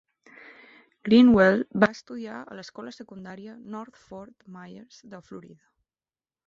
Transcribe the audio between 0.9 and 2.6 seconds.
Greenwell va estudiar a